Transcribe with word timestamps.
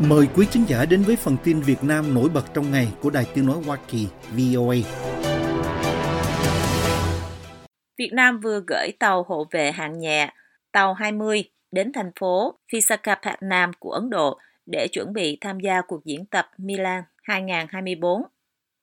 Mời 0.00 0.28
quý 0.36 0.46
khán 0.50 0.64
giả 0.64 0.84
đến 0.84 1.02
với 1.02 1.16
phần 1.16 1.36
tin 1.44 1.60
Việt 1.60 1.84
Nam 1.84 2.14
nổi 2.14 2.28
bật 2.34 2.44
trong 2.54 2.70
ngày 2.70 2.88
của 3.00 3.10
Đài 3.10 3.26
Tiếng 3.34 3.46
Nói 3.46 3.56
Hoa 3.66 3.78
Kỳ 3.88 4.08
VOA. 4.30 4.76
Việt 7.98 8.10
Nam 8.12 8.40
vừa 8.40 8.60
gửi 8.66 8.92
tàu 8.98 9.22
hộ 9.22 9.46
vệ 9.50 9.72
hạng 9.72 9.98
nhẹ, 9.98 10.32
tàu 10.72 10.94
20 10.94 11.44
đến 11.72 11.92
thành 11.92 12.10
phố 12.20 12.58
Visakhapatnam 12.72 13.70
của 13.78 13.90
Ấn 13.90 14.10
Độ 14.10 14.38
để 14.66 14.88
chuẩn 14.92 15.12
bị 15.12 15.38
tham 15.40 15.60
gia 15.60 15.80
cuộc 15.80 16.04
diễn 16.04 16.26
tập 16.26 16.50
Milan 16.58 17.02
2024 17.22 18.22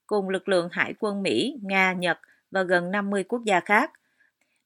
cùng 0.07 0.29
lực 0.29 0.47
lượng 0.47 0.69
hải 0.71 0.93
quân 0.99 1.23
Mỹ, 1.23 1.55
Nga, 1.61 1.93
Nhật 1.93 2.19
và 2.51 2.63
gần 2.63 2.91
50 2.91 3.23
quốc 3.23 3.43
gia 3.45 3.59
khác. 3.59 3.91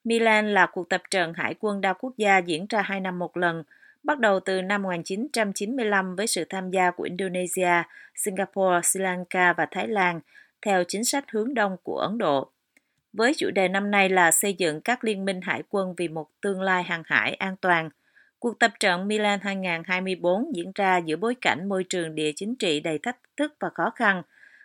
Milan 0.04 0.54
là 0.54 0.66
cuộc 0.66 0.90
tập 0.90 1.02
trận 1.12 1.34
hải 1.34 1.56
quân 1.60 1.82
đa 1.82 1.94
quốc 1.94 2.14
gia 2.18 2.38
diễn 2.38 2.66
ra 2.70 2.82
hai 2.82 3.00
năm 3.00 3.20
một 3.20 3.38
lần, 3.38 3.64
bắt 4.08 4.20
đầu 4.20 4.40
từ 4.40 4.62
năm 4.62 4.82
1995 4.82 6.16
với 6.16 6.28
sự 6.28 6.46
tham 6.50 6.72
gia 6.72 6.92
của 6.92 7.04
Indonesia, 7.04 7.84
Singapore, 8.16 8.82
Sri 8.84 9.00
Lanka 9.00 9.54
và 9.54 9.68
Thái 9.72 9.88
Lan 9.88 10.20
theo 10.62 10.84
chính 10.88 11.04
sách 11.04 11.26
hướng 11.32 11.54
đông 11.54 11.78
của 11.84 11.98
Ấn 11.98 12.18
Độ. 12.18 12.52
Với 13.14 13.34
chủ 13.38 13.52
đề 13.52 13.68
năm 13.68 13.92
nay 13.92 14.10
là 14.10 14.32
xây 14.32 14.54
dựng 14.54 14.82
các 14.82 15.04
liên 15.04 15.26
minh 15.26 15.42
hải 15.42 15.64
quân 15.70 15.94
vì 15.98 16.08
một 16.08 16.28
tương 16.42 16.62
lai 16.62 16.84
hàng 16.84 17.04
hải 17.06 17.34
an 17.34 17.56
toàn, 17.62 17.90
cuộc 18.40 18.60
tập 18.60 18.72
trận 18.80 19.08
Milan 19.08 19.40
2024 19.44 20.56
diễn 20.56 20.72
ra 20.76 20.98
giữa 20.98 21.16
bối 21.16 21.36
cảnh 21.42 21.70
môi 21.70 21.84
trường 21.84 22.16
địa 22.16 22.32
chính 22.36 22.56
trị 22.56 22.80
đầy 22.80 23.00
thách 23.00 23.18
thức 23.38 23.54
và 23.60 23.70
khó 23.74 23.90
khăn, 23.96 24.22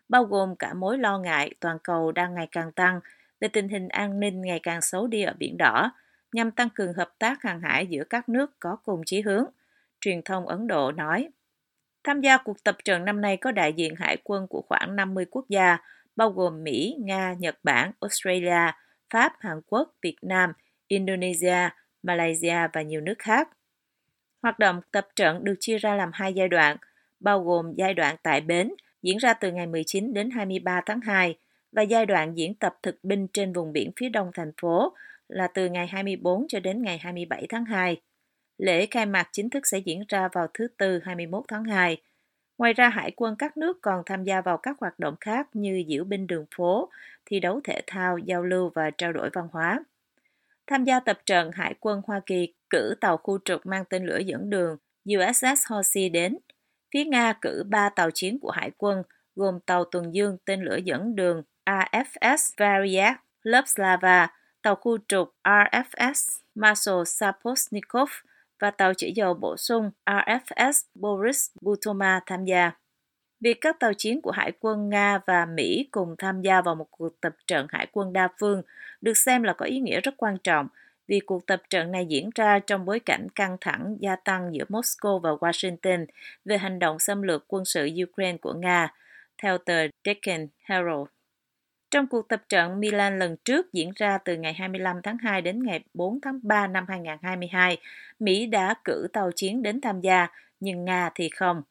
bao 0.09 0.25
gồm 0.25 0.57
cả 0.57 0.75
mối 0.75 0.99
lo 0.99 1.19
ngại 1.19 1.55
toàn 1.61 1.79
cầu 1.79 2.13
đang 2.13 2.35
ngày 2.35 2.49
càng 2.53 2.73
tăng 2.73 3.01
về 3.41 3.49
tình 3.49 3.69
hình 3.69 3.89
an 3.89 4.21
ninh 4.21 4.43
ngày 4.43 4.61
càng 4.63 4.83
xấu 4.83 5.07
đi 5.07 5.23
ở 5.23 5.33
Biển 5.39 5.57
Đỏ, 5.59 5.93
nhằm 6.33 6.51
tăng 6.51 6.69
cường 6.71 6.93
hợp 6.93 7.15
tác 7.19 7.43
hàng 7.43 7.61
hải 7.61 7.87
giữa 7.87 8.05
các 8.05 8.29
nước 8.29 8.61
có 8.61 8.77
cùng 8.85 9.03
chí 9.07 9.21
hướng, 9.21 9.45
truyền 10.01 10.23
thông 10.23 10.47
Ấn 10.47 10.67
Độ 10.67 10.93
nói. 10.93 11.29
Tham 12.05 12.21
gia 12.21 12.37
cuộc 12.37 12.65
tập 12.65 12.77
trận 12.85 13.05
năm 13.05 13.21
nay 13.21 13.37
có 13.37 13.53
đại 13.53 13.73
diện 13.73 13.95
hải 13.97 14.17
quân 14.25 14.47
của 14.47 14.63
khoảng 14.69 14.97
50 14.97 15.25
quốc 15.31 15.45
gia, 15.49 15.79
bao 16.17 16.31
gồm 16.31 16.65
Mỹ, 16.65 16.97
Nga, 17.01 17.35
Nhật 17.39 17.59
Bản, 17.63 17.93
Australia, 18.01 18.73
Pháp, 19.11 19.33
Hàn 19.41 19.61
Quốc, 19.67 19.95
Việt 20.03 20.17
Nam, 20.23 20.53
Indonesia, 20.89 21.69
Malaysia 22.03 22.69
và 22.73 22.83
nhiều 22.83 23.01
nước 23.01 23.19
khác. 23.19 23.49
Hoạt 24.43 24.59
động 24.59 24.81
tập 24.91 25.09
trận 25.17 25.45
được 25.45 25.55
chia 25.61 25.79
ra 25.79 25.95
làm 25.95 26.11
hai 26.13 26.35
giai 26.35 26.49
đoạn, 26.49 26.77
bao 27.21 27.45
gồm 27.45 27.73
giai 27.77 27.95
đoạn 27.95 28.17
tại 28.23 28.41
bến 28.41 28.73
diễn 29.03 29.19
ra 29.19 29.35
từ 29.35 29.53
ngày 29.53 29.67
19 29.67 30.15
đến 30.15 30.31
23 30.31 30.81
tháng 30.87 31.01
2 31.01 31.37
và 31.73 31.83
giai 31.83 32.07
đoạn 32.07 32.39
diễn 32.39 32.55
tập 32.55 32.79
thực 32.83 33.05
binh 33.05 33.27
trên 33.33 33.53
vùng 33.53 33.73
biển 33.73 33.91
phía 33.97 34.09
đông 34.09 34.31
thành 34.35 34.53
phố 34.61 34.97
là 35.33 35.47
từ 35.47 35.69
ngày 35.69 35.87
24 35.87 36.47
cho 36.49 36.61
đến 36.61 36.83
ngày 36.83 36.99
27 36.99 37.47
tháng 37.49 37.65
2. 37.65 38.01
Lễ 38.59 38.87
khai 38.87 39.07
mạc 39.07 39.29
chính 39.33 39.51
thức 39.51 39.67
sẽ 39.67 39.79
diễn 39.79 40.05
ra 40.09 40.29
vào 40.33 40.47
thứ 40.55 40.69
Tư 40.79 41.01
21 41.05 41.45
tháng 41.49 41.65
2. 41.65 41.97
Ngoài 42.59 42.73
ra, 42.73 42.89
hải 42.89 43.13
quân 43.17 43.37
các 43.39 43.57
nước 43.57 43.79
còn 43.83 44.03
tham 44.07 44.25
gia 44.25 44.41
vào 44.41 44.57
các 44.57 44.77
hoạt 44.81 44.99
động 44.99 45.15
khác 45.21 45.49
như 45.53 45.85
diễu 45.89 46.05
binh 46.05 46.27
đường 46.27 46.47
phố, 46.57 46.89
thi 47.27 47.41
đấu 47.41 47.61
thể 47.65 47.81
thao, 47.87 48.19
giao 48.19 48.43
lưu 48.43 48.71
và 48.75 48.91
trao 48.91 49.13
đổi 49.13 49.31
văn 49.33 49.49
hóa. 49.53 49.85
Tham 50.67 50.85
gia 50.85 51.01
tập 51.01 51.19
trận, 51.27 51.51
Hải 51.53 51.75
quân 51.81 52.03
Hoa 52.07 52.21
Kỳ 52.27 52.55
cử 52.71 52.95
tàu 53.01 53.17
khu 53.17 53.39
trục 53.45 53.67
mang 53.67 53.85
tên 53.85 54.07
lửa 54.07 54.19
dẫn 54.19 54.51
đường 54.51 54.77
USS 55.15 55.67
Horsey 55.69 56.09
đến. 56.09 56.39
Phía 56.95 57.05
Nga 57.05 57.33
cử 57.41 57.63
ba 57.69 57.89
tàu 57.89 58.11
chiến 58.11 58.39
của 58.41 58.51
Hải 58.51 58.71
quân, 58.79 59.03
gồm 59.37 59.61
tàu 59.61 59.85
tuần 59.85 60.15
dương 60.15 60.37
tên 60.45 60.63
lửa 60.63 60.77
dẫn 60.85 61.17
đường 61.17 61.43
AFS 61.65 62.55
Variak, 62.57 63.21
lớp 63.43 63.63
Slava, 63.67 64.29
tàu 64.63 64.75
khu 64.75 64.99
trục 65.09 65.35
RFS 65.45 66.39
Marshal 66.55 67.03
Saposnikov 67.07 68.11
và 68.61 68.71
tàu 68.71 68.95
chở 68.95 69.09
dầu 69.15 69.35
bổ 69.35 69.57
sung 69.57 69.91
RFS 70.07 70.73
Boris 70.95 71.51
Butoma 71.61 72.21
tham 72.27 72.45
gia. 72.45 72.73
Việc 73.41 73.59
các 73.61 73.81
tàu 73.81 73.93
chiến 73.95 74.21
của 74.21 74.31
Hải 74.31 74.53
quân 74.61 74.89
Nga 74.89 75.19
và 75.27 75.47
Mỹ 75.47 75.89
cùng 75.91 76.15
tham 76.19 76.43
gia 76.43 76.61
vào 76.61 76.75
một 76.75 76.87
cuộc 76.91 77.21
tập 77.21 77.33
trận 77.47 77.67
hải 77.71 77.87
quân 77.93 78.13
đa 78.13 78.29
phương 78.41 78.63
được 79.01 79.17
xem 79.17 79.43
là 79.43 79.53
có 79.53 79.67
ý 79.67 79.81
nghĩa 79.81 80.01
rất 80.01 80.15
quan 80.17 80.39
trọng 80.45 80.69
vì 81.09 81.21
cuộc 81.21 81.47
tập 81.47 81.63
trận 81.71 81.93
này 81.93 82.07
diễn 82.07 82.31
ra 82.35 82.59
trong 82.59 82.85
bối 82.85 83.01
cảnh 83.01 83.27
căng 83.35 83.57
thẳng 83.61 83.97
gia 84.01 84.17
tăng 84.17 84.55
giữa 84.55 84.65
Moscow 84.69 85.19
và 85.19 85.31
Washington 85.31 86.07
về 86.45 86.59
hành 86.59 86.79
động 86.79 86.99
xâm 86.99 87.23
lược 87.23 87.45
quân 87.49 87.65
sự 87.65 87.89
Ukraine 88.09 88.39
của 88.39 88.53
Nga, 88.53 88.95
theo 89.43 89.59
tờ 89.59 89.87
Deccan 90.05 90.49
Herald. 90.65 91.07
Trong 91.93 92.07
cuộc 92.07 92.29
tập 92.29 92.43
trận 92.49 92.81
Milan 92.81 93.19
lần 93.19 93.37
trước 93.45 93.73
diễn 93.73 93.91
ra 93.97 94.19
từ 94.19 94.37
ngày 94.37 94.53
25 94.53 94.97
tháng 95.03 95.19
2 95.19 95.43
đến 95.43 95.63
ngày 95.63 95.85
4 95.95 96.21
tháng 96.21 96.41
3 96.43 96.67
năm 96.67 96.85
2022, 96.89 97.79
Mỹ 98.19 98.47
đã 98.47 98.75
cử 98.85 99.09
tàu 99.13 99.31
chiến 99.37 99.63
đến 99.63 99.81
tham 99.81 100.01
gia, 100.01 100.27
nhưng 100.61 100.85
Nga 100.85 101.11
thì 101.15 101.29
không. 101.29 101.63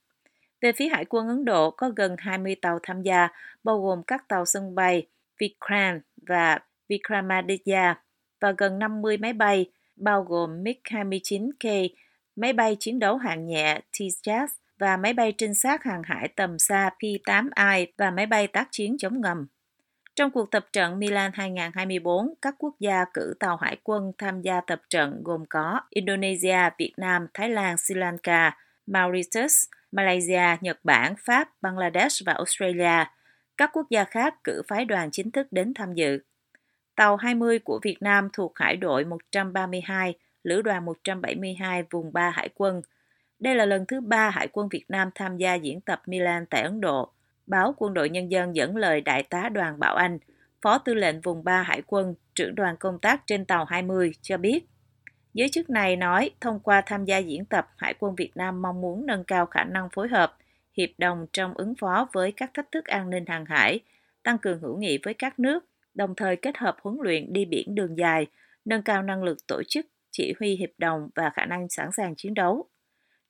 Về 0.61 0.71
phía 0.71 0.89
Hải 0.89 1.05
quân 1.05 1.27
Ấn 1.27 1.45
Độ 1.45 1.71
có 1.71 1.89
gần 1.95 2.15
20 2.17 2.55
tàu 2.61 2.79
tham 2.83 3.01
gia, 3.01 3.27
bao 3.63 3.81
gồm 3.81 4.03
các 4.03 4.27
tàu 4.27 4.45
sân 4.45 4.75
bay 4.75 5.07
Vikrant 5.39 6.01
và 6.27 6.59
Vikramaditya 6.89 7.95
và 8.41 8.53
gần 8.57 8.79
50 8.79 9.17
máy 9.17 9.33
bay, 9.33 9.65
bao 9.95 10.23
gồm 10.23 10.63
MiG-29K, 10.63 11.89
máy 12.35 12.53
bay 12.53 12.77
chiến 12.79 12.99
đấu 12.99 13.17
hạng 13.17 13.47
nhẹ 13.47 13.81
Tejas 13.93 14.47
và 14.79 14.97
máy 14.97 15.13
bay 15.13 15.33
trinh 15.37 15.53
sát 15.53 15.83
hàng 15.83 16.01
hải 16.05 16.27
tầm 16.27 16.59
xa 16.59 16.89
P-8I 16.99 17.85
và 17.97 18.11
máy 18.11 18.25
bay 18.25 18.47
tác 18.47 18.67
chiến 18.71 18.97
chống 18.97 19.21
ngầm. 19.21 19.47
Trong 20.15 20.31
cuộc 20.31 20.51
tập 20.51 20.65
trận 20.73 20.99
Milan 20.99 21.31
2024, 21.33 22.33
các 22.41 22.55
quốc 22.57 22.75
gia 22.79 23.05
cử 23.13 23.33
tàu 23.39 23.57
hải 23.57 23.77
quân 23.83 24.11
tham 24.17 24.41
gia 24.41 24.61
tập 24.61 24.81
trận 24.89 25.21
gồm 25.23 25.45
có 25.49 25.79
Indonesia, 25.89 26.69
Việt 26.77 26.93
Nam, 26.97 27.27
Thái 27.33 27.49
Lan, 27.49 27.77
Sri 27.77 27.95
Lanka, 27.95 28.57
Mauritius, 28.87 29.63
Malaysia, 29.91 30.57
Nhật 30.61 30.79
Bản, 30.83 31.15
Pháp, 31.25 31.49
Bangladesh 31.61 32.25
và 32.25 32.33
Australia. 32.33 33.05
Các 33.57 33.69
quốc 33.73 33.87
gia 33.89 34.03
khác 34.03 34.43
cử 34.43 34.61
phái 34.67 34.85
đoàn 34.85 35.11
chính 35.11 35.31
thức 35.31 35.47
đến 35.51 35.73
tham 35.73 35.93
dự. 35.93 36.19
Tàu 36.95 37.15
20 37.15 37.59
của 37.59 37.79
Việt 37.83 37.97
Nam 38.01 38.29
thuộc 38.33 38.51
Hải 38.55 38.77
đội 38.77 39.05
132, 39.05 40.13
Lữ 40.43 40.61
đoàn 40.61 40.85
172 40.85 41.83
vùng 41.91 42.13
3 42.13 42.29
Hải 42.29 42.49
quân. 42.55 42.81
Đây 43.39 43.55
là 43.55 43.65
lần 43.65 43.85
thứ 43.87 44.01
ba 44.01 44.29
Hải 44.29 44.47
quân 44.47 44.69
Việt 44.69 44.85
Nam 44.89 45.09
tham 45.15 45.37
gia 45.37 45.55
diễn 45.55 45.81
tập 45.81 46.01
Milan 46.05 46.45
tại 46.45 46.61
Ấn 46.61 46.81
Độ. 46.81 47.13
Báo 47.51 47.73
Quân 47.77 47.93
đội 47.93 48.09
Nhân 48.09 48.31
dân 48.31 48.55
dẫn 48.55 48.75
lời 48.75 49.01
Đại 49.01 49.23
tá 49.23 49.49
Đoàn 49.49 49.79
Bảo 49.79 49.95
Anh, 49.95 50.19
Phó 50.61 50.77
Tư 50.77 50.93
lệnh 50.93 51.21
vùng 51.21 51.43
3 51.43 51.61
Hải 51.61 51.81
quân, 51.87 52.15
trưởng 52.35 52.55
đoàn 52.55 52.75
công 52.79 52.99
tác 52.99 53.21
trên 53.27 53.45
tàu 53.45 53.65
20 53.65 54.11
cho 54.21 54.37
biết. 54.37 54.65
Giới 55.33 55.49
chức 55.49 55.69
này 55.69 55.95
nói 55.95 56.29
thông 56.41 56.59
qua 56.59 56.81
tham 56.85 57.05
gia 57.05 57.17
diễn 57.17 57.45
tập, 57.45 57.67
Hải 57.77 57.93
quân 57.99 58.15
Việt 58.15 58.31
Nam 58.35 58.61
mong 58.61 58.81
muốn 58.81 59.05
nâng 59.05 59.23
cao 59.23 59.45
khả 59.45 59.63
năng 59.63 59.89
phối 59.93 60.07
hợp, 60.07 60.37
hiệp 60.77 60.89
đồng 60.97 61.25
trong 61.33 61.53
ứng 61.53 61.73
phó 61.79 62.07
với 62.13 62.31
các 62.31 62.51
thách 62.53 62.71
thức 62.71 62.85
an 62.85 63.09
ninh 63.09 63.25
hàng 63.27 63.45
hải, 63.45 63.79
tăng 64.23 64.37
cường 64.37 64.59
hữu 64.59 64.77
nghị 64.77 64.99
với 65.03 65.13
các 65.13 65.39
nước, 65.39 65.65
đồng 65.93 66.15
thời 66.15 66.35
kết 66.35 66.57
hợp 66.57 66.77
huấn 66.81 66.97
luyện 67.01 67.33
đi 67.33 67.45
biển 67.45 67.75
đường 67.75 67.97
dài, 67.97 68.27
nâng 68.65 68.83
cao 68.83 69.03
năng 69.03 69.23
lực 69.23 69.37
tổ 69.47 69.61
chức, 69.67 69.85
chỉ 70.11 70.33
huy 70.39 70.55
hiệp 70.55 70.69
đồng 70.77 71.09
và 71.15 71.31
khả 71.35 71.45
năng 71.45 71.69
sẵn 71.69 71.89
sàng 71.97 72.15
chiến 72.17 72.33
đấu. 72.33 72.69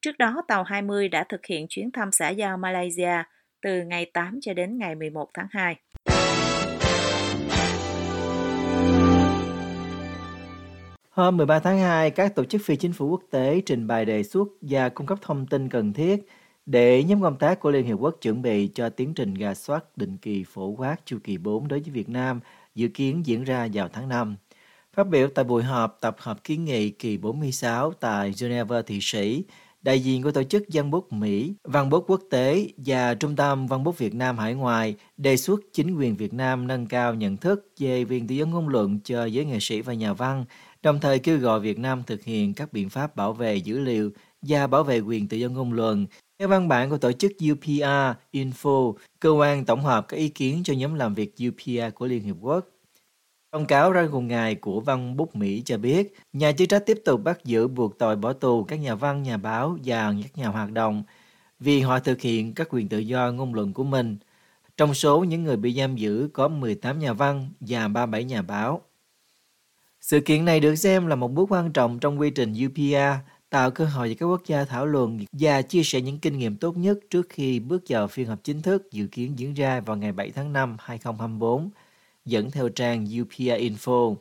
Trước 0.01 0.17
đó, 0.17 0.41
tàu 0.47 0.63
20 0.63 1.09
đã 1.09 1.23
thực 1.23 1.45
hiện 1.45 1.65
chuyến 1.69 1.91
thăm 1.91 2.11
xã 2.11 2.29
giao 2.29 2.57
Malaysia 2.57 3.23
từ 3.61 3.83
ngày 3.83 4.05
8 4.05 4.39
cho 4.41 4.53
đến 4.53 4.77
ngày 4.77 4.95
11 4.95 5.29
tháng 5.33 5.47
2. 5.51 5.75
Hôm 11.09 11.37
13 11.37 11.59
tháng 11.59 11.79
2, 11.79 12.11
các 12.11 12.35
tổ 12.35 12.43
chức 12.43 12.61
phi 12.65 12.75
chính 12.75 12.93
phủ 12.93 13.09
quốc 13.09 13.21
tế 13.31 13.61
trình 13.65 13.87
bày 13.87 14.05
đề 14.05 14.23
xuất 14.23 14.47
và 14.61 14.89
cung 14.89 15.07
cấp 15.07 15.19
thông 15.21 15.45
tin 15.45 15.69
cần 15.69 15.93
thiết 15.93 16.27
để 16.65 17.03
nhóm 17.03 17.21
công 17.21 17.37
tác 17.37 17.59
của 17.59 17.71
Liên 17.71 17.85
Hiệp 17.85 17.97
Quốc 17.99 18.15
chuẩn 18.21 18.41
bị 18.41 18.69
cho 18.75 18.89
tiến 18.89 19.13
trình 19.13 19.33
gà 19.33 19.53
soát 19.53 19.97
định 19.97 20.17
kỳ 20.17 20.43
phổ 20.47 20.67
quát 20.67 20.95
chu 21.05 21.17
kỳ 21.23 21.37
4 21.37 21.67
đối 21.67 21.79
với 21.79 21.89
Việt 21.89 22.09
Nam 22.09 22.39
dự 22.75 22.87
kiến 22.87 23.25
diễn 23.25 23.43
ra 23.43 23.67
vào 23.73 23.87
tháng 23.93 24.09
5. 24.09 24.35
Phát 24.93 25.07
biểu 25.07 25.27
tại 25.27 25.45
buổi 25.45 25.63
họp 25.63 25.97
tập 26.01 26.15
hợp 26.19 26.43
kiến 26.43 26.65
nghị 26.65 26.89
kỳ 26.89 27.17
46 27.17 27.93
tại 27.93 28.33
Geneva, 28.41 28.81
Thụy 28.81 28.99
Sĩ, 29.01 29.43
đại 29.81 29.99
diện 29.99 30.23
của 30.23 30.31
Tổ 30.31 30.43
chức 30.43 30.63
Văn 30.73 30.91
bút 30.91 31.13
Mỹ, 31.13 31.53
Văn 31.63 31.89
bút 31.89 32.03
Quốc 32.07 32.21
tế 32.29 32.67
và 32.77 33.13
Trung 33.13 33.35
tâm 33.35 33.67
Văn 33.67 33.83
bút 33.83 33.97
Việt 33.97 34.15
Nam 34.15 34.37
Hải 34.37 34.53
ngoại 34.53 34.95
đề 35.17 35.37
xuất 35.37 35.59
chính 35.73 35.95
quyền 35.95 36.15
Việt 36.15 36.33
Nam 36.33 36.67
nâng 36.67 36.85
cao 36.85 37.13
nhận 37.13 37.37
thức 37.37 37.71
về 37.79 38.05
quyền 38.05 38.27
tự 38.27 38.35
do 38.35 38.45
ngôn 38.45 38.67
luận 38.67 38.99
cho 39.03 39.25
giới 39.25 39.45
nghệ 39.45 39.57
sĩ 39.61 39.81
và 39.81 39.93
nhà 39.93 40.13
văn, 40.13 40.45
đồng 40.83 40.99
thời 40.99 41.19
kêu 41.19 41.37
gọi 41.37 41.59
Việt 41.59 41.79
Nam 41.79 42.03
thực 42.07 42.23
hiện 42.23 42.53
các 42.53 42.73
biện 42.73 42.89
pháp 42.89 43.15
bảo 43.15 43.33
vệ 43.33 43.55
dữ 43.55 43.79
liệu 43.79 44.11
và 44.41 44.67
bảo 44.67 44.83
vệ 44.83 44.99
quyền 44.99 45.27
tự 45.27 45.37
do 45.37 45.49
ngôn 45.49 45.73
luận. 45.73 46.05
Theo 46.39 46.47
văn 46.47 46.67
bản 46.67 46.89
của 46.89 46.97
tổ 46.97 47.11
chức 47.11 47.31
UPR 47.51 48.17
Info, 48.33 48.93
cơ 49.19 49.29
quan 49.29 49.65
tổng 49.65 49.83
hợp 49.83 50.07
các 50.07 50.17
ý 50.17 50.29
kiến 50.29 50.61
cho 50.63 50.73
nhóm 50.73 50.93
làm 50.93 51.13
việc 51.13 51.35
UPR 51.47 51.93
của 51.95 52.05
Liên 52.05 52.23
Hiệp 52.23 52.35
Quốc, 52.41 52.65
Thông 53.51 53.65
cáo 53.65 53.91
ra 53.91 54.07
cùng 54.11 54.27
ngày 54.27 54.55
của 54.55 54.79
Văn 54.79 55.17
Bút 55.17 55.35
Mỹ 55.35 55.61
cho 55.65 55.77
biết, 55.77 56.15
nhà 56.33 56.51
chức 56.51 56.69
trách 56.69 56.83
tiếp 56.85 57.01
tục 57.05 57.21
bắt 57.23 57.39
giữ 57.45 57.67
buộc 57.67 57.97
tội 57.97 58.15
bỏ 58.15 58.33
tù 58.33 58.63
các 58.63 58.75
nhà 58.75 58.95
văn, 58.95 59.23
nhà 59.23 59.37
báo 59.37 59.77
và 59.85 60.13
các 60.23 60.37
nhà 60.37 60.47
hoạt 60.47 60.71
động 60.71 61.03
vì 61.59 61.81
họ 61.81 61.99
thực 61.99 62.21
hiện 62.21 62.53
các 62.53 62.67
quyền 62.69 62.89
tự 62.89 62.99
do 62.99 63.31
ngôn 63.31 63.53
luận 63.53 63.73
của 63.73 63.83
mình. 63.83 64.17
Trong 64.77 64.93
số 64.93 65.23
những 65.23 65.43
người 65.43 65.57
bị 65.57 65.73
giam 65.73 65.95
giữ 65.95 66.29
có 66.33 66.47
18 66.47 66.99
nhà 66.99 67.13
văn 67.13 67.49
và 67.59 67.87
37 67.87 68.23
nhà 68.23 68.41
báo. 68.41 68.81
Sự 70.01 70.19
kiện 70.19 70.45
này 70.45 70.59
được 70.59 70.75
xem 70.75 71.07
là 71.07 71.15
một 71.15 71.31
bước 71.31 71.51
quan 71.51 71.73
trọng 71.73 71.99
trong 71.99 72.19
quy 72.19 72.29
trình 72.29 72.53
UPR 72.65 73.25
tạo 73.49 73.71
cơ 73.71 73.85
hội 73.85 74.09
cho 74.09 74.15
các 74.19 74.25
quốc 74.25 74.41
gia 74.45 74.65
thảo 74.65 74.85
luận 74.85 75.19
và 75.31 75.61
chia 75.61 75.83
sẻ 75.83 76.01
những 76.01 76.19
kinh 76.19 76.37
nghiệm 76.37 76.57
tốt 76.57 76.77
nhất 76.77 76.99
trước 77.09 77.29
khi 77.29 77.59
bước 77.59 77.83
vào 77.89 78.07
phiên 78.07 78.27
họp 78.27 78.43
chính 78.43 78.61
thức 78.61 78.91
dự 78.91 79.07
kiến 79.07 79.39
diễn 79.39 79.53
ra 79.53 79.79
vào 79.79 79.97
ngày 79.97 80.11
7 80.11 80.31
tháng 80.31 80.53
5 80.53 80.77
2024, 80.79 81.69
dẫn 82.25 82.51
theo 82.51 82.69
trang 82.69 83.05
UPI 83.21 83.69
Info. 83.69 84.15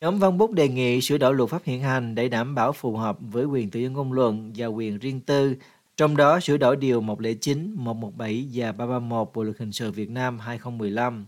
Nhóm 0.00 0.18
văn 0.18 0.38
bút 0.38 0.52
đề 0.52 0.68
nghị 0.68 1.00
sửa 1.00 1.18
đổi 1.18 1.34
luật 1.34 1.50
pháp 1.50 1.64
hiện 1.64 1.80
hành 1.80 2.14
để 2.14 2.28
đảm 2.28 2.54
bảo 2.54 2.72
phù 2.72 2.96
hợp 2.96 3.18
với 3.20 3.44
quyền 3.44 3.70
tự 3.70 3.80
do 3.80 3.88
ngôn 3.88 4.12
luận 4.12 4.52
và 4.56 4.66
quyền 4.66 4.98
riêng 4.98 5.20
tư, 5.20 5.54
trong 5.96 6.16
đó 6.16 6.40
sửa 6.40 6.56
đổi 6.56 6.76
điều 6.76 7.00
109, 7.00 7.74
117 7.76 8.48
và 8.52 8.72
331 8.72 9.30
Bộ 9.34 9.42
luật 9.42 9.58
hình 9.58 9.72
sự 9.72 9.90
Việt 9.90 10.10
Nam 10.10 10.38
2015. 10.38 11.26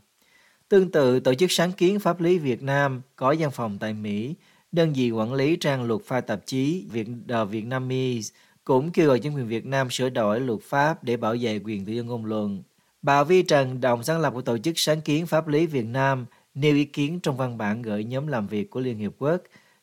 Tương 0.68 0.90
tự, 0.90 1.20
Tổ 1.20 1.34
chức 1.34 1.52
Sáng 1.52 1.72
kiến 1.72 2.00
Pháp 2.00 2.20
lý 2.20 2.38
Việt 2.38 2.62
Nam 2.62 3.02
có 3.16 3.34
văn 3.38 3.50
phòng 3.50 3.78
tại 3.78 3.92
Mỹ, 3.92 4.34
đơn 4.72 4.92
vị 4.92 5.10
quản 5.10 5.34
lý 5.34 5.56
trang 5.56 5.84
luật 5.84 6.00
pha 6.04 6.20
tạp 6.20 6.46
chí 6.46 6.84
Việt 6.90 7.08
The 7.28 7.44
Vietnamese 7.44 8.34
cũng 8.64 8.90
kêu 8.90 9.08
gọi 9.08 9.18
chính 9.20 9.34
quyền 9.34 9.48
Việt 9.48 9.66
Nam 9.66 9.90
sửa 9.90 10.10
đổi 10.10 10.40
luật 10.40 10.60
pháp 10.62 11.04
để 11.04 11.16
bảo 11.16 11.36
vệ 11.40 11.60
quyền 11.64 11.84
tự 11.84 11.92
do 11.92 12.02
ngôn 12.02 12.24
luận. 12.24 12.62
Bà 13.02 13.24
Vi 13.24 13.42
Trần, 13.42 13.80
đồng 13.80 14.02
sáng 14.02 14.20
lập 14.20 14.32
của 14.34 14.42
Tổ 14.42 14.58
chức 14.58 14.78
Sáng 14.78 15.00
kiến 15.00 15.26
Pháp 15.26 15.48
lý 15.48 15.66
Việt 15.66 15.86
Nam, 15.86 16.26
nêu 16.54 16.74
ý 16.74 16.84
kiến 16.84 17.20
trong 17.20 17.36
văn 17.36 17.58
bản 17.58 17.82
gửi 17.82 18.04
nhóm 18.04 18.26
làm 18.26 18.46
việc 18.46 18.70
của 18.70 18.80
Liên 18.80 18.98
Hiệp 18.98 19.12
Quốc. 19.18 19.36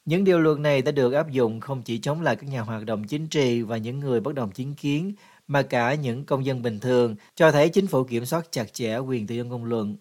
Những 0.06 0.24
điều 0.24 0.40
luật 0.40 0.60
này 0.60 0.82
đã 0.82 0.92
được 0.92 1.14
áp 1.14 1.32
dụng 1.32 1.60
không 1.60 1.82
chỉ 1.82 1.98
chống 1.98 2.22
lại 2.22 2.36
các 2.36 2.50
nhà 2.50 2.62
hoạt 2.62 2.86
động 2.86 3.04
chính 3.04 3.28
trị 3.28 3.62
và 3.62 3.78
những 3.78 4.00
người 4.00 4.20
bất 4.20 4.36
đồng 4.36 4.52
chính 4.52 4.76
kiến, 4.76 5.14
mà 5.48 5.62
cả 5.62 5.94
những 5.94 6.26
công 6.26 6.46
dân 6.46 6.62
bình 6.62 6.80
thường, 6.80 7.16
cho 7.36 7.52
thấy 7.52 7.70
chính 7.70 7.88
phủ 7.88 8.04
kiểm 8.04 8.26
soát 8.26 8.48
chặt 8.52 8.74
chẽ 8.74 8.98
quyền 8.98 9.28
tự 9.28 9.36
do 9.36 9.44
ngôn 9.44 9.66
luận. 9.66 9.96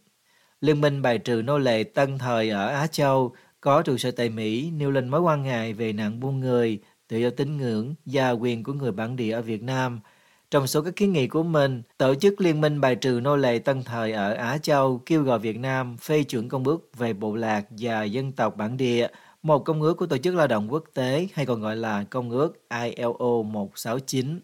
Liên 0.61 0.81
minh 0.81 1.03
bài 1.03 1.19
trừ 1.19 1.43
nô 1.43 1.59
lệ 1.59 1.85
tân 1.85 2.19
thời 2.19 2.51
ở 2.51 2.69
Á 2.69 2.87
Châu 2.87 3.33
có 3.61 3.83
trụ 3.83 3.97
sở 3.97 4.11
tại 4.11 4.29
Mỹ 4.29 4.71
nêu 4.71 4.91
lên 4.91 5.09
mối 5.09 5.21
quan 5.21 5.43
ngại 5.43 5.73
về 5.73 5.93
nạn 5.93 6.21
buôn 6.21 6.41
người, 6.41 6.81
tự 7.09 7.19
do 7.19 7.31
tín 7.31 7.57
ngưỡng 7.57 7.95
và 8.05 8.31
quyền 8.31 8.63
của 8.63 8.73
người 8.73 8.93
bản 8.93 9.17
địa 9.17 9.31
ở 9.31 9.43
Việt 9.43 9.63
Nam. 9.63 10.01
Trong 10.55 10.67
số 10.67 10.83
các 10.83 10.97
kiến 10.97 11.13
nghị 11.13 11.27
của 11.27 11.43
mình, 11.43 11.83
Tổ 11.99 12.15
chức 12.15 12.41
Liên 12.41 12.61
minh 12.61 12.81
bài 12.81 12.97
trừ 12.97 13.21
nô 13.23 13.37
lệ 13.37 13.59
tân 13.59 13.83
thời 13.83 14.13
ở 14.13 14.33
Á 14.33 14.59
Châu 14.59 15.01
kêu 15.07 15.23
gọi 15.23 15.39
Việt 15.39 15.59
Nam 15.59 15.97
phê 15.97 16.23
chuẩn 16.23 16.49
công 16.49 16.65
ước 16.65 16.91
về 16.99 17.13
bộ 17.13 17.35
lạc 17.35 17.67
và 17.71 18.05
dân 18.05 18.33
tộc 18.33 18.57
bản 18.57 18.77
địa, 18.77 19.09
một 19.43 19.59
công 19.59 19.83
ước 19.83 19.95
của 19.95 20.07
Tổ 20.07 20.17
chức 20.19 20.35
Lao 20.35 20.47
động 20.47 20.73
Quốc 20.73 20.85
tế 20.95 21.29
hay 21.35 21.47
còn 21.47 21.61
gọi 21.61 21.77
là 21.77 22.05
công 22.11 22.31
ước 22.31 22.69
ILO 22.83 23.43
169. 23.45 24.41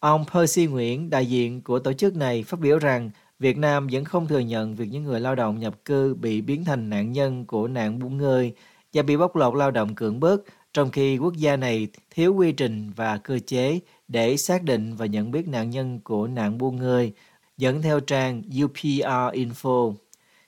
Ông 0.00 0.24
Percy 0.32 0.66
Nguyễn, 0.66 1.10
đại 1.10 1.26
diện 1.26 1.62
của 1.62 1.78
tổ 1.78 1.92
chức 1.92 2.16
này, 2.16 2.42
phát 2.42 2.60
biểu 2.60 2.78
rằng 2.78 3.10
Việt 3.38 3.56
Nam 3.56 3.88
vẫn 3.92 4.04
không 4.04 4.26
thừa 4.26 4.38
nhận 4.38 4.74
việc 4.74 4.88
những 4.90 5.04
người 5.04 5.20
lao 5.20 5.34
động 5.34 5.60
nhập 5.60 5.74
cư 5.84 6.14
bị 6.14 6.40
biến 6.40 6.64
thành 6.64 6.90
nạn 6.90 7.12
nhân 7.12 7.44
của 7.44 7.68
nạn 7.68 7.98
buôn 7.98 8.16
người 8.16 8.52
và 8.92 9.02
bị 9.02 9.16
bóc 9.16 9.36
lột 9.36 9.54
lao 9.54 9.70
động 9.70 9.94
cưỡng 9.94 10.20
bức, 10.20 10.44
trong 10.72 10.90
khi 10.90 11.18
quốc 11.18 11.34
gia 11.36 11.56
này 11.56 11.88
thiếu 12.10 12.34
quy 12.34 12.52
trình 12.52 12.92
và 12.96 13.16
cơ 13.16 13.38
chế 13.46 13.80
để 14.08 14.36
xác 14.36 14.62
định 14.62 14.94
và 14.96 15.06
nhận 15.06 15.30
biết 15.30 15.48
nạn 15.48 15.70
nhân 15.70 16.00
của 16.00 16.26
nạn 16.26 16.58
buôn 16.58 16.76
người, 16.76 17.12
dẫn 17.56 17.82
theo 17.82 18.00
trang 18.00 18.42
UPR 18.64 19.32
Info. 19.32 19.94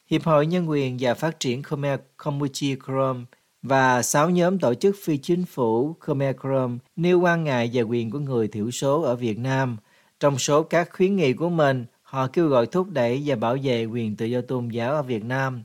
Hiệp 0.06 0.22
hội 0.22 0.46
Nhân 0.46 0.70
quyền 0.70 0.96
và 1.00 1.14
Phát 1.14 1.40
triển 1.40 1.62
Khmer 1.62 2.00
Campuchia 2.25 2.76
Chrome 2.87 3.25
và 3.62 4.02
sáu 4.02 4.31
nhóm 4.31 4.58
tổ 4.58 4.75
chức 4.75 4.96
phi 5.05 5.16
chính 5.16 5.44
phủ 5.44 5.96
Khmer 6.00 6.37
Chrome 6.43 6.78
nêu 6.96 7.20
quan 7.20 7.44
ngại 7.44 7.70
về 7.72 7.82
quyền 7.82 8.10
của 8.10 8.19
người 8.19 8.49
thiểu 8.49 8.70
số 8.70 9.02
ở 9.02 9.16
Việt 9.16 9.38
Nam. 9.38 9.76
Trong 10.20 10.38
số 10.38 10.62
các 10.62 10.88
khuyến 10.93 11.16
nghị 11.16 11.32
của 11.32 11.49
mình, 11.49 11.87
Họ 12.08 12.26
kêu 12.26 12.49
gọi 12.49 12.66
thúc 12.66 12.90
đẩy 12.90 13.22
và 13.26 13.37
bảo 13.37 13.56
vệ 13.62 13.84
quyền 13.84 14.16
tự 14.16 14.26
do 14.26 14.40
tôn 14.40 14.69
giáo 14.69 14.94
ở 14.94 15.02
Việt 15.02 15.25
Nam. 15.25 15.62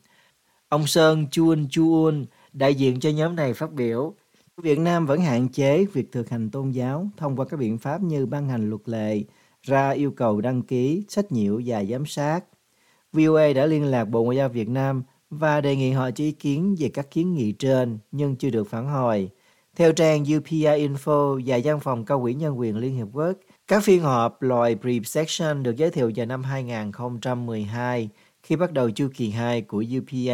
Ông 0.69 0.87
Sơn 0.87 1.27
Chuan 1.31 1.67
Chuan, 1.69 2.25
đại 2.53 2.75
diện 2.75 2.99
cho 2.99 3.09
nhóm 3.09 3.35
này 3.35 3.53
phát 3.53 3.71
biểu, 3.71 4.13
Việt 4.57 4.79
Nam 4.79 5.05
vẫn 5.05 5.21
hạn 5.21 5.49
chế 5.49 5.85
việc 5.85 6.11
thực 6.11 6.29
hành 6.29 6.49
tôn 6.49 6.71
giáo 6.71 7.07
thông 7.17 7.35
qua 7.35 7.45
các 7.49 7.57
biện 7.57 7.77
pháp 7.77 8.01
như 8.01 8.25
ban 8.25 8.49
hành 8.49 8.69
luật 8.69 8.81
lệ, 8.85 9.23
ra 9.61 9.89
yêu 9.89 10.11
cầu 10.11 10.41
đăng 10.41 10.61
ký, 10.61 11.03
sách 11.09 11.31
nhiễu 11.31 11.61
và 11.65 11.83
giám 11.83 12.05
sát. 12.05 12.45
VOA 13.13 13.53
đã 13.53 13.65
liên 13.65 13.85
lạc 13.85 14.05
Bộ 14.05 14.23
Ngoại 14.23 14.37
giao 14.37 14.49
Việt 14.49 14.69
Nam 14.69 15.03
và 15.29 15.61
đề 15.61 15.75
nghị 15.75 15.91
họ 15.91 16.11
cho 16.11 16.23
ý 16.23 16.31
kiến 16.31 16.75
về 16.79 16.89
các 16.89 17.11
kiến 17.11 17.33
nghị 17.33 17.51
trên 17.51 17.97
nhưng 18.11 18.35
chưa 18.35 18.49
được 18.49 18.69
phản 18.69 18.87
hồi. 18.87 19.29
Theo 19.75 19.91
trang 19.91 20.21
UPI 20.37 20.63
Info 20.63 21.41
và 21.45 21.59
Văn 21.63 21.79
phòng 21.79 22.05
Cao 22.05 22.21
quỹ 22.21 22.33
Nhân 22.33 22.59
quyền 22.59 22.77
Liên 22.77 22.95
Hiệp 22.95 23.07
Quốc, 23.13 23.31
các 23.67 23.83
phiên 23.83 24.01
họp 24.01 24.41
loại 24.41 24.75
pre-section 24.81 25.63
được 25.63 25.75
giới 25.75 25.89
thiệu 25.89 26.11
vào 26.15 26.25
năm 26.25 26.43
2012 26.43 28.09
khi 28.43 28.55
bắt 28.55 28.71
đầu 28.71 28.89
chu 28.89 29.07
kỳ 29.15 29.29
2 29.29 29.61
của 29.61 29.83
UPR 29.97 30.29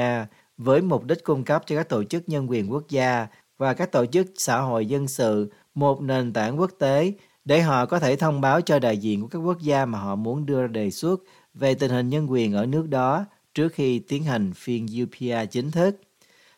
với 0.57 0.81
mục 0.81 1.06
đích 1.06 1.24
cung 1.24 1.44
cấp 1.44 1.63
cho 1.65 1.75
các 1.75 1.89
tổ 1.89 2.04
chức 2.04 2.30
nhân 2.30 2.50
quyền 2.50 2.72
quốc 2.72 2.83
gia 2.89 3.27
và 3.59 3.73
các 3.73 3.91
tổ 3.91 4.06
chức 4.06 4.27
xã 4.35 4.59
hội 4.59 4.85
dân 4.85 5.07
sự 5.07 5.51
một 5.75 6.01
nền 6.01 6.33
tảng 6.33 6.59
quốc 6.59 6.71
tế 6.79 7.13
để 7.45 7.61
họ 7.61 7.85
có 7.85 8.00
thể 8.00 8.15
thông 8.15 8.41
báo 8.41 8.61
cho 8.61 8.79
đại 8.79 8.97
diện 8.97 9.21
của 9.21 9.27
các 9.27 9.39
quốc 9.39 9.59
gia 9.59 9.85
mà 9.85 10.00
họ 10.00 10.15
muốn 10.15 10.45
đưa 10.45 10.61
ra 10.61 10.67
đề 10.67 10.91
xuất 10.91 11.21
về 11.53 11.73
tình 11.73 11.91
hình 11.91 12.09
nhân 12.09 12.31
quyền 12.31 12.53
ở 12.53 12.65
nước 12.65 12.89
đó 12.89 13.25
trước 13.53 13.73
khi 13.73 14.00
tiến 14.00 14.23
hành 14.23 14.53
phiên 14.53 14.88
UPR 15.03 15.51
chính 15.51 15.71
thức. 15.71 16.01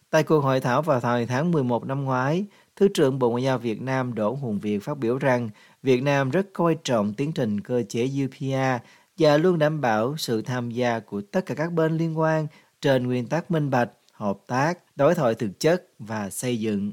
Tại 0.10 0.24
cuộc 0.24 0.40
hội 0.40 0.60
thảo 0.60 0.82
vào 0.82 1.00
thời 1.00 1.26
tháng 1.26 1.52
11 1.52 1.86
năm 1.86 2.04
ngoái, 2.04 2.46
Thứ 2.76 2.88
trưởng 2.88 3.20
Bộ 3.20 3.30
Ngoại 3.30 3.44
giao 3.44 3.58
Việt 3.58 3.82
Nam 3.82 4.14
Đỗ 4.14 4.34
Hùng 4.34 4.60
Việt 4.60 4.84
phát 4.84 4.98
biểu 4.98 5.18
rằng 5.18 5.50
Việt 5.84 6.04
Nam 6.04 6.30
rất 6.30 6.48
coi 6.54 6.76
trọng 6.84 7.14
tiến 7.14 7.32
trình 7.32 7.62
cơ 7.62 7.84
chế 7.90 8.10
UPR 8.26 8.86
và 9.18 9.38
luôn 9.38 9.60
đảm 9.60 9.82
bảo 9.82 10.18
sự 10.18 10.42
tham 10.42 10.72
gia 10.72 11.00
của 11.00 11.22
tất 11.22 11.46
cả 11.46 11.56
các 11.56 11.74
bên 11.74 11.98
liên 11.98 12.20
quan 12.20 12.48
trên 12.82 13.08
nguyên 13.08 13.28
tắc 13.28 13.52
minh 13.52 13.70
bạch, 13.70 13.90
hợp 14.22 14.38
tác, 14.48 14.74
đối 14.96 15.16
thoại 15.16 15.36
thực 15.36 15.60
chất 15.60 15.84
và 16.00 16.30
xây 16.30 16.60
dựng. 16.60 16.92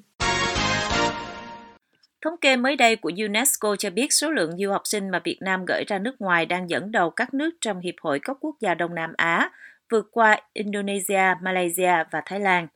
Thống 2.25 2.37
kê 2.41 2.57
mới 2.57 2.77
đây 2.77 2.97
của 2.97 3.11
UNESCO 3.17 3.77
cho 3.77 3.91
biết 3.91 4.13
số 4.13 4.31
lượng 4.31 4.59
du 4.59 4.71
học 4.71 4.83
sinh 4.85 5.11
mà 5.11 5.21
Việt 5.25 5.39
Nam 5.41 5.65
gửi 5.65 5.85
ra 5.87 5.99
nước 5.99 6.21
ngoài 6.21 6.47
đang 6.47 6.71
dẫn 6.71 6.93
đầu 6.93 7.11
các 7.11 7.35
nước 7.35 7.51
trong 7.61 7.81
Hiệp 7.81 7.95
hội 8.01 8.21
các 8.23 8.37
quốc 8.41 8.57
gia 8.61 8.75
Đông 8.75 8.95
Nam 8.95 9.13
Á, 9.17 9.51
vượt 9.91 10.09
qua 10.13 10.41
Indonesia, 10.53 11.35
Malaysia 11.43 12.05
và 12.11 12.23
Thái 12.27 12.41
Lan. 12.41 12.67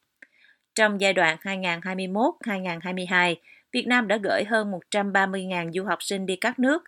Trong 0.75 1.01
giai 1.01 1.13
đoạn 1.13 1.37
2021-2022, 1.43 3.35
Việt 3.73 3.87
Nam 3.87 4.09
đã 4.09 4.17
gửi 4.17 4.45
hơn 4.45 4.73
130.000 4.91 5.73
du 5.73 5.85
học 5.85 6.03
sinh 6.03 6.27
đi 6.27 6.37
các 6.37 6.59
nước. 6.59 6.85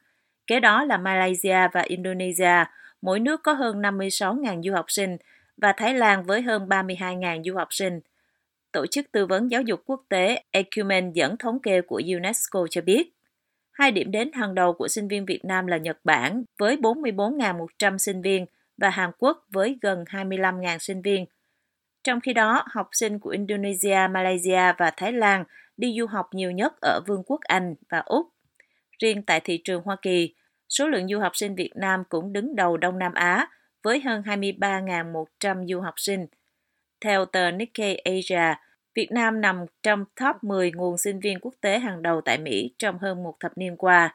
Kế 0.47 0.61
đó 0.61 0.85
là 0.85 0.97
Malaysia 0.97 1.69
và 1.73 1.81
Indonesia, 1.81 2.65
mỗi 3.03 3.21
nước 3.21 3.43
có 3.43 3.53
hơn 3.53 3.83
56.000 3.83 4.63
du 4.63 4.73
học 4.73 4.87
sinh, 4.89 5.17
và 5.57 5.73
Thái 5.73 5.95
Lan 5.95 6.23
với 6.23 6.43
hơn 6.43 6.69
32.000 6.69 7.43
du 7.45 7.57
học 7.57 7.69
sinh. 7.71 8.01
Tổ 8.73 8.87
chức 8.87 9.13
tư 9.13 9.27
vấn 9.27 9.51
giáo 9.51 9.63
dục 9.63 9.83
quốc 9.87 10.05
tế 10.09 10.43
Ecumen 10.51 11.13
dẫn 11.13 11.37
thống 11.37 11.61
kê 11.61 11.81
của 11.81 12.03
UNESCO 12.17 12.67
cho 12.71 12.81
biết, 12.81 13.11
hai 13.73 13.93
điểm 13.93 14.11
đến 14.11 14.33
hàng 14.33 14.55
đầu 14.55 14.73
của 14.73 14.89
sinh 14.89 15.09
viên 15.09 15.27
Việt 15.27 15.45
Nam 15.45 15.67
là 15.67 15.77
Nhật 15.77 15.99
Bản 16.05 16.45
với 16.59 16.77
44.100 16.77 17.99
sinh 17.99 18.23
viên 18.23 18.47
và 18.77 18.91
Hàn 18.91 19.11
Quốc 19.19 19.45
với 19.53 19.79
gần 19.83 20.05
25.000 20.11 20.79
sinh 20.79 21.03
viên. 21.03 21.27
Trong 22.05 22.21
khi 22.21 22.33
đó, 22.33 22.65
học 22.67 22.89
sinh 22.93 23.19
của 23.19 23.31
Indonesia, 23.31 23.99
Malaysia 24.11 24.73
và 24.79 24.91
Thái 24.97 25.13
Lan 25.13 25.45
đi 25.77 25.95
du 25.99 26.07
học 26.07 26.29
nhiều 26.33 26.51
nhất 26.51 26.73
ở 26.81 27.01
Vương 27.07 27.23
quốc 27.27 27.41
Anh 27.41 27.75
và 27.91 27.99
Úc. 27.99 28.27
Riêng 28.99 29.23
tại 29.23 29.41
thị 29.41 29.61
trường 29.65 29.83
Hoa 29.83 29.97
Kỳ, 30.03 30.35
số 30.69 30.89
lượng 30.89 31.09
du 31.09 31.19
học 31.19 31.37
sinh 31.37 31.55
Việt 31.55 31.73
Nam 31.77 32.05
cũng 32.09 32.33
đứng 32.33 32.57
đầu 32.57 32.77
Đông 32.77 32.99
Nam 32.99 33.15
Á 33.15 33.49
với 33.85 34.01
hơn 34.01 34.23
23.100 34.23 35.67
du 35.67 35.81
học 35.81 35.95
sinh. 35.97 36.27
Theo 37.01 37.25
tờ 37.25 37.51
Nikkei 37.51 37.95
Asia, 37.95 38.55
Việt 38.95 39.13
Nam 39.13 39.41
nằm 39.41 39.65
trong 39.83 40.05
top 40.21 40.45
10 40.45 40.73
nguồn 40.73 40.99
sinh 40.99 41.21
viên 41.21 41.41
quốc 41.41 41.55
tế 41.61 41.79
hàng 41.79 42.03
đầu 42.03 42.21
tại 42.21 42.39
Mỹ 42.39 42.75
trong 42.79 42.99
hơn 42.99 43.23
một 43.23 43.35
thập 43.41 43.59
niên 43.59 43.77
qua. 43.77 44.15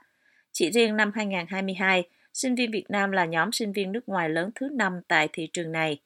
Chỉ 0.52 0.72
riêng 0.72 0.98
năm 0.98 1.12
2022, 1.16 2.04
sinh 2.34 2.56
viên 2.56 2.72
Việt 2.72 2.86
Nam 2.90 3.12
là 3.12 3.26
nhóm 3.26 3.52
sinh 3.52 3.74
viên 3.74 3.92
nước 3.92 4.10
ngoài 4.10 4.30
lớn 4.30 4.50
thứ 4.56 4.70
năm 4.74 4.94
tại 5.08 5.30
thị 5.34 5.50
trường 5.54 5.72
này. 5.72 5.98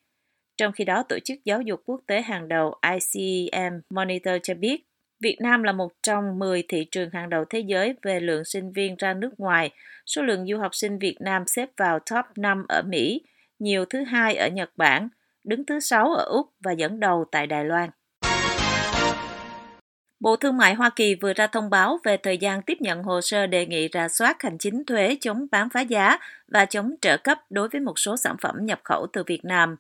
Trong 0.58 0.72
khi 0.72 0.84
đó, 0.84 1.03
Tổ 1.10 1.20
chức 1.20 1.38
Giáo 1.46 1.62
dục 1.62 1.82
Quốc 1.86 2.01
tế 2.08 2.22
hàng 2.22 2.48
đầu 2.48 2.75
ICEM 2.91 3.82
Monitor 3.89 4.34
cho 4.43 4.53
biết, 4.53 4.86
Việt 5.20 5.38
Nam 5.41 5.63
là 5.63 5.72
một 5.72 5.91
trong 6.03 6.39
10 6.39 6.63
thị 6.67 6.88
trường 6.91 7.10
hàng 7.13 7.29
đầu 7.29 7.46
thế 7.50 7.60
giới 7.60 7.96
về 8.01 8.20
lượng 8.20 8.46
sinh 8.46 8.72
viên 8.72 8.96
ra 8.96 9.13
nước 9.13 9.32
ngoài. 9.38 9.70
Số 10.05 10.22
lượng 10.22 10.46
du 10.48 10.58
học 10.58 10.75
sinh 10.75 11.00
Việt 11.00 11.17
Nam 11.20 11.43
xếp 11.48 11.70
vào 11.77 12.00
top 12.00 12.25
5 12.38 12.65
ở 12.70 12.82
Mỹ, 12.82 13.22
nhiều 13.60 13.86
thứ 13.86 14.03
hai 14.03 14.36
ở 14.36 14.48
Nhật 14.48 14.72
Bản, 14.77 15.10
đứng 15.43 15.65
thứ 15.65 15.79
sáu 15.79 16.13
ở 16.13 16.25
Úc 16.25 16.53
và 16.60 16.72
dẫn 16.72 17.00
đầu 17.00 17.25
tại 17.31 17.48
Đài 17.48 17.65
Loan. 17.65 17.89
Bộ 20.19 20.36
Thương 20.36 20.57
mại 20.57 20.74
Hoa 20.74 20.89
Kỳ 20.89 21.15
vừa 21.15 21.33
ra 21.33 21.48
thông 21.48 21.69
báo 21.69 22.00
về 22.03 22.17
thời 22.17 22.38
gian 22.38 22.62
tiếp 22.62 22.77
nhận 22.79 23.03
hồ 23.03 23.22
sơ 23.22 23.48
đề 23.48 23.65
nghị 23.65 23.89
rà 23.93 24.07
soát 24.10 24.41
hành 24.41 24.57
chính 24.57 24.86
thuế 24.86 25.17
chống 25.22 25.48
bán 25.51 25.69
phá 25.69 25.81
giá 25.81 26.17
và 26.48 26.65
chống 26.65 26.95
trợ 27.01 27.17
cấp 27.17 27.39
đối 27.50 27.69
với 27.69 27.81
một 27.81 28.00
số 28.00 28.17
sản 28.17 28.36
phẩm 28.41 28.55
nhập 28.65 28.79
khẩu 28.83 29.07
từ 29.13 29.24
Việt 29.27 29.45
Nam. 29.45 29.75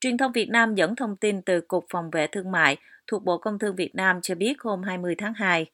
Truyền 0.00 0.16
thông 0.16 0.32
Việt 0.32 0.48
Nam 0.48 0.74
dẫn 0.74 0.96
thông 0.96 1.16
tin 1.16 1.42
từ 1.42 1.60
Cục 1.60 1.86
Phòng 1.90 2.10
vệ 2.10 2.26
Thương 2.26 2.50
mại 2.50 2.76
thuộc 3.06 3.24
Bộ 3.24 3.38
Công 3.38 3.58
Thương 3.58 3.76
Việt 3.76 3.94
Nam 3.94 4.20
cho 4.22 4.34
biết 4.34 4.60
hôm 4.60 4.82
20 4.82 5.14
tháng 5.18 5.34
2. 5.34 5.66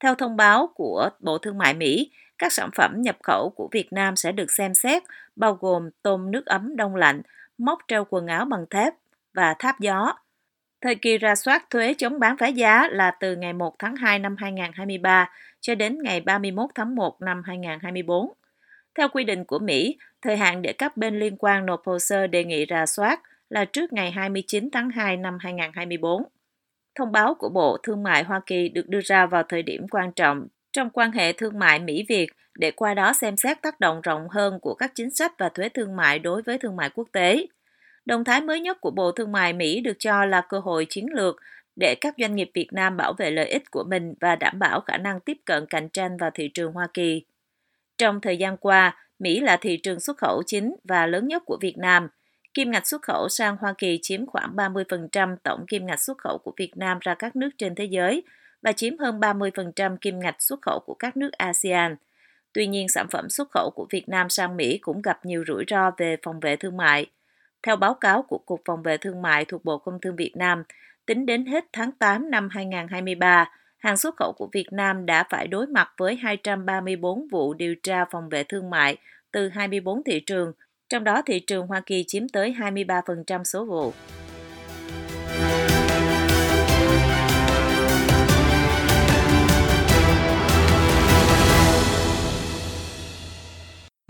Theo 0.00 0.14
thông 0.14 0.36
báo 0.36 0.70
của 0.74 1.10
Bộ 1.20 1.38
Thương 1.38 1.58
mại 1.58 1.74
Mỹ, 1.74 2.10
các 2.38 2.52
sản 2.52 2.70
phẩm 2.76 2.94
nhập 3.02 3.16
khẩu 3.22 3.50
của 3.56 3.68
Việt 3.72 3.92
Nam 3.92 4.16
sẽ 4.16 4.32
được 4.32 4.50
xem 4.50 4.74
xét, 4.74 5.02
bao 5.36 5.58
gồm 5.60 5.90
tôm 6.02 6.30
nước 6.30 6.46
ấm 6.46 6.76
đông 6.76 6.96
lạnh, 6.96 7.22
móc 7.58 7.78
treo 7.88 8.04
quần 8.10 8.26
áo 8.26 8.44
bằng 8.44 8.64
thép 8.70 8.94
và 9.34 9.54
tháp 9.58 9.80
gió. 9.80 10.12
Thời 10.80 10.94
kỳ 10.94 11.18
ra 11.18 11.34
soát 11.34 11.70
thuế 11.70 11.94
chống 11.98 12.20
bán 12.20 12.36
phá 12.36 12.46
giá 12.46 12.88
là 12.90 13.10
từ 13.20 13.36
ngày 13.36 13.52
1 13.52 13.78
tháng 13.78 13.96
2 13.96 14.18
năm 14.18 14.36
2023 14.38 15.30
cho 15.60 15.74
đến 15.74 15.98
ngày 16.02 16.20
31 16.20 16.70
tháng 16.74 16.94
1 16.94 17.22
năm 17.22 17.42
2024. 17.46 18.32
Theo 18.94 19.08
quy 19.08 19.24
định 19.24 19.44
của 19.44 19.58
Mỹ, 19.58 19.98
thời 20.22 20.36
hạn 20.36 20.62
để 20.62 20.72
các 20.72 20.96
bên 20.96 21.18
liên 21.18 21.36
quan 21.38 21.66
nộp 21.66 21.82
hồ 21.86 21.98
sơ 21.98 22.26
đề 22.26 22.44
nghị 22.44 22.64
ra 22.64 22.86
soát 22.86 23.20
là 23.50 23.64
trước 23.64 23.92
ngày 23.92 24.10
29 24.10 24.68
tháng 24.72 24.90
2 24.90 25.16
năm 25.16 25.38
2024. 25.40 26.22
Thông 26.94 27.12
báo 27.12 27.34
của 27.34 27.48
Bộ 27.48 27.76
Thương 27.82 28.02
mại 28.02 28.24
Hoa 28.24 28.40
Kỳ 28.46 28.68
được 28.68 28.88
đưa 28.88 29.00
ra 29.00 29.26
vào 29.26 29.42
thời 29.48 29.62
điểm 29.62 29.86
quan 29.90 30.12
trọng 30.12 30.46
trong 30.72 30.90
quan 30.90 31.12
hệ 31.12 31.32
thương 31.32 31.58
mại 31.58 31.78
Mỹ-Việt 31.78 32.26
để 32.54 32.70
qua 32.70 32.94
đó 32.94 33.12
xem 33.12 33.36
xét 33.36 33.62
tác 33.62 33.80
động 33.80 34.00
rộng 34.00 34.28
hơn 34.28 34.58
của 34.60 34.74
các 34.74 34.92
chính 34.94 35.10
sách 35.10 35.32
và 35.38 35.48
thuế 35.48 35.68
thương 35.68 35.96
mại 35.96 36.18
đối 36.18 36.42
với 36.42 36.58
thương 36.58 36.76
mại 36.76 36.90
quốc 36.94 37.08
tế. 37.12 37.46
Động 38.04 38.24
thái 38.24 38.40
mới 38.40 38.60
nhất 38.60 38.80
của 38.80 38.90
Bộ 38.90 39.12
Thương 39.12 39.32
mại 39.32 39.52
Mỹ 39.52 39.80
được 39.80 39.96
cho 39.98 40.24
là 40.24 40.40
cơ 40.40 40.58
hội 40.58 40.86
chiến 40.90 41.06
lược 41.12 41.36
để 41.76 41.94
các 42.00 42.14
doanh 42.18 42.36
nghiệp 42.36 42.50
Việt 42.54 42.72
Nam 42.72 42.96
bảo 42.96 43.12
vệ 43.12 43.30
lợi 43.30 43.48
ích 43.48 43.70
của 43.70 43.84
mình 43.84 44.14
và 44.20 44.36
đảm 44.36 44.58
bảo 44.58 44.80
khả 44.80 44.96
năng 44.96 45.20
tiếp 45.20 45.36
cận 45.44 45.66
cạnh 45.66 45.88
tranh 45.88 46.16
vào 46.16 46.30
thị 46.34 46.48
trường 46.48 46.72
Hoa 46.72 46.88
Kỳ. 46.94 47.22
Trong 47.98 48.20
thời 48.20 48.36
gian 48.36 48.56
qua, 48.56 48.96
Mỹ 49.18 49.40
là 49.40 49.56
thị 49.56 49.76
trường 49.76 50.00
xuất 50.00 50.18
khẩu 50.18 50.42
chính 50.46 50.74
và 50.84 51.06
lớn 51.06 51.28
nhất 51.28 51.42
của 51.46 51.58
Việt 51.60 51.78
Nam. 51.78 52.08
Kim 52.54 52.70
ngạch 52.70 52.86
xuất 52.86 53.02
khẩu 53.02 53.28
sang 53.28 53.56
Hoa 53.60 53.74
Kỳ 53.78 53.98
chiếm 54.02 54.26
khoảng 54.26 54.56
30% 54.56 55.36
tổng 55.42 55.66
kim 55.68 55.86
ngạch 55.86 56.00
xuất 56.00 56.18
khẩu 56.18 56.38
của 56.38 56.52
Việt 56.56 56.76
Nam 56.76 56.98
ra 57.00 57.14
các 57.14 57.36
nước 57.36 57.50
trên 57.58 57.74
thế 57.74 57.84
giới 57.84 58.22
và 58.62 58.72
chiếm 58.72 58.98
hơn 58.98 59.20
30% 59.20 59.96
kim 59.96 60.20
ngạch 60.20 60.42
xuất 60.42 60.62
khẩu 60.62 60.80
của 60.86 60.94
các 60.94 61.16
nước 61.16 61.32
ASEAN. 61.32 61.96
Tuy 62.52 62.66
nhiên, 62.66 62.88
sản 62.88 63.06
phẩm 63.10 63.28
xuất 63.28 63.50
khẩu 63.50 63.70
của 63.74 63.86
Việt 63.90 64.08
Nam 64.08 64.28
sang 64.28 64.56
Mỹ 64.56 64.78
cũng 64.78 65.02
gặp 65.02 65.26
nhiều 65.26 65.44
rủi 65.46 65.64
ro 65.68 65.90
về 65.96 66.16
phòng 66.22 66.40
vệ 66.40 66.56
thương 66.56 66.76
mại. 66.76 67.06
Theo 67.62 67.76
báo 67.76 67.94
cáo 67.94 68.22
của 68.22 68.38
Cục 68.38 68.62
Phòng 68.64 68.82
vệ 68.82 68.96
Thương 68.96 69.22
mại 69.22 69.44
thuộc 69.44 69.64
Bộ 69.64 69.78
Công 69.78 70.00
Thương 70.00 70.16
Việt 70.16 70.32
Nam, 70.36 70.62
tính 71.06 71.26
đến 71.26 71.46
hết 71.46 71.64
tháng 71.72 71.92
8 71.92 72.30
năm 72.30 72.48
2023, 72.50 73.50
hàng 73.78 73.96
xuất 73.96 74.16
khẩu 74.16 74.32
của 74.32 74.48
Việt 74.52 74.72
Nam 74.72 75.06
đã 75.06 75.24
phải 75.30 75.46
đối 75.46 75.66
mặt 75.66 75.90
với 75.96 76.16
234 76.16 77.28
vụ 77.28 77.54
điều 77.54 77.74
tra 77.82 78.04
phòng 78.10 78.28
vệ 78.28 78.44
thương 78.44 78.70
mại 78.70 78.96
từ 79.32 79.48
24 79.48 80.02
thị 80.04 80.20
trường, 80.20 80.52
trong 80.88 81.04
đó 81.04 81.22
thị 81.26 81.40
trường 81.40 81.66
Hoa 81.66 81.80
Kỳ 81.80 82.04
chiếm 82.06 82.28
tới 82.28 82.54
23% 82.58 83.44
số 83.44 83.64
vụ. 83.64 83.92